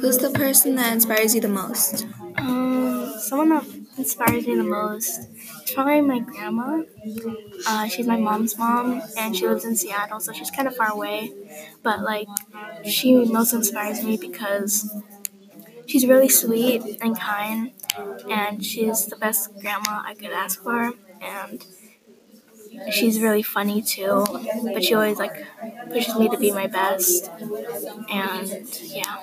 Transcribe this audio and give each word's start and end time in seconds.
Who's 0.00 0.18
the 0.18 0.30
person 0.30 0.74
that 0.76 0.92
inspires 0.92 1.34
you 1.34 1.40
the 1.40 1.48
most? 1.48 2.06
Um, 2.38 3.14
someone 3.18 3.48
that 3.50 3.64
inspires 3.98 4.46
me 4.46 4.54
the 4.56 4.62
most 4.64 5.28
is 5.64 5.72
probably 5.74 6.00
my 6.02 6.18
grandma. 6.20 6.82
Uh, 7.66 7.88
she's 7.88 8.06
my 8.06 8.16
mom's 8.16 8.58
mom, 8.58 9.02
and 9.16 9.36
she 9.36 9.46
lives 9.46 9.64
in 9.64 9.76
Seattle, 9.76 10.20
so 10.20 10.32
she's 10.32 10.50
kind 10.50 10.68
of 10.68 10.76
far 10.76 10.90
away. 10.90 11.32
But 11.82 12.00
like, 12.02 12.28
she 12.84 13.14
most 13.24 13.52
inspires 13.52 14.04
me 14.04 14.16
because 14.16 14.90
she's 15.86 16.06
really 16.06 16.28
sweet 16.28 16.82
and 17.00 17.18
kind, 17.18 17.72
and 18.30 18.64
she's 18.64 19.06
the 19.06 19.16
best 19.16 19.50
grandma 19.60 20.02
I 20.04 20.14
could 20.14 20.32
ask 20.32 20.62
for, 20.62 20.92
and 21.22 21.64
she's 22.90 23.20
really 23.20 23.42
funny 23.42 23.82
too. 23.82 24.24
But 24.72 24.84
she 24.84 24.94
always 24.94 25.18
like 25.18 25.44
pushes 25.90 26.16
me 26.16 26.28
to 26.28 26.36
be 26.38 26.50
my 26.52 26.66
best, 26.66 27.30
and 28.10 28.48
yeah. 28.82 29.22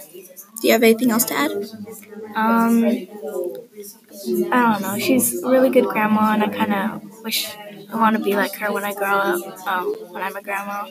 Do 0.64 0.68
you 0.68 0.74
have 0.76 0.84
anything 0.84 1.12
else 1.12 1.26
to 1.26 1.34
add? 1.34 1.52
Um, 2.38 2.86
I 4.50 4.72
don't 4.72 4.82
know. 4.82 4.98
She's 4.98 5.44
a 5.44 5.50
really 5.50 5.70
good 5.70 5.90
grandma, 5.90 6.32
and 6.32 6.42
I 6.42 6.48
kind 6.48 6.74
of 6.74 7.22
wish 7.22 7.54
I 7.92 7.98
want 7.98 8.16
to 8.16 8.24
be 8.24 8.34
like 8.34 8.56
her 8.56 8.72
when 8.72 8.86
I 8.86 8.94
grow 8.94 9.10
up, 9.10 9.42
um, 9.68 9.94
when 10.12 10.24
I'm 10.24 10.38
a 10.38 10.42
grandma. 10.42 10.86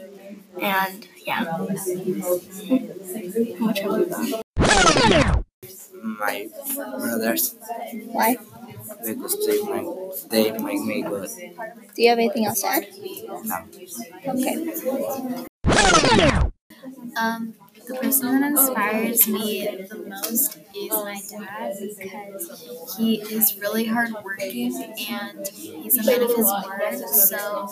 And 0.60 1.08
yeah. 1.24 1.44
How 1.44 1.64
much 3.60 3.80
have 3.80 4.42
my 6.02 6.48
brothers 7.00 7.54
Why? 8.12 8.36
because 9.02 9.46
they 9.46 9.62
make 9.72 9.88
they 10.28 10.50
make 10.62 10.82
me 10.82 11.00
good. 11.00 11.30
Do 11.96 12.02
you 12.02 12.10
have 12.10 12.18
anything 12.18 12.44
else 12.44 12.60
to 12.60 12.66
add? 12.68 12.86
No. 13.46 13.56
Okay. 14.28 14.56
Um, 17.16 17.54
the 17.86 17.94
person 18.00 18.40
that 18.40 18.50
inspires 18.50 19.28
me 19.28 19.66
the 19.88 19.96
most 19.96 20.58
is 20.74 20.90
my 20.90 21.20
dad 21.30 21.74
because 21.98 22.96
he 22.98 23.20
is 23.20 23.56
really 23.58 23.84
hardworking 23.84 24.74
and 25.10 25.48
he's 25.48 25.98
a 25.98 26.04
man 26.04 26.22
of 26.22 26.34
his 26.34 26.46
word. 26.46 27.08
So 27.08 27.68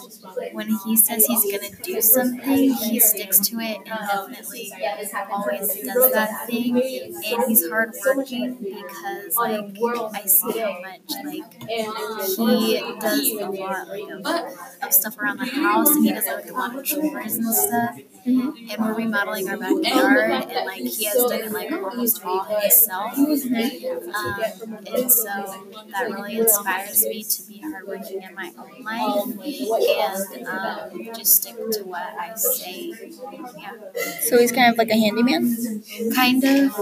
when 0.52 0.68
he 0.84 0.96
says 0.96 1.26
he's 1.26 1.44
gonna 1.44 1.74
do 1.82 2.00
something, 2.00 2.72
he 2.74 3.00
sticks 3.00 3.38
to 3.48 3.60
it 3.60 3.78
and 3.78 3.86
definitely 3.86 4.72
always 5.30 5.74
does 5.82 6.12
that 6.12 6.46
thing. 6.46 6.76
And 6.76 7.44
he's 7.46 7.68
hardworking 7.68 8.54
because 8.54 9.36
like 9.36 9.60
I 10.14 10.26
see 10.26 10.58
how 10.60 10.80
much 10.80 11.10
like 11.24 11.54
he 11.64 12.96
does 13.00 13.30
a 13.30 13.46
lot 13.46 13.88
like 13.88 14.44
of, 14.82 14.92
stuff 14.92 15.18
around 15.18 15.38
the 15.38 15.46
house 15.46 15.90
and 15.90 16.04
he 16.04 16.12
does 16.12 16.26
like 16.26 16.50
a 16.50 16.52
lot 16.52 16.76
of 16.76 16.84
chores 16.84 17.36
and 17.36 17.54
stuff. 17.54 17.98
Mm-hmm. 18.26 18.70
And 18.70 18.84
we're 18.84 18.94
remodeling 18.94 19.48
our 19.48 19.56
backyard, 19.56 19.84
and 20.06 20.66
like 20.66 20.82
he 20.82 21.04
has 21.04 21.16
done 21.24 21.40
it 21.40 21.52
like 21.52 21.70
almost 21.72 22.24
all 22.24 22.44
himself. 22.44 23.12
Um, 23.18 24.78
and 24.94 25.10
so 25.10 25.24
that 25.92 26.10
really 26.10 26.38
inspires 26.38 27.04
me 27.06 27.22
to 27.24 27.42
be 27.48 27.60
hardworking 27.62 28.22
in 28.22 28.34
my 28.34 28.50
own 28.58 29.36
life 29.36 30.26
and 30.34 30.46
um, 30.46 31.14
just 31.14 31.42
stick 31.42 31.54
to 31.72 31.84
what 31.84 32.02
I 32.18 32.34
say. 32.34 32.92
Yeah, 33.58 33.72
So 34.20 34.38
he's 34.38 34.52
kind 34.52 34.70
of 34.72 34.78
like 34.78 34.90
a 34.90 34.98
handyman? 34.98 35.82
kind 36.14 36.42
of. 36.44 36.72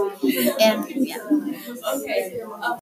And 0.61 0.87
yeah. 1.07 2.79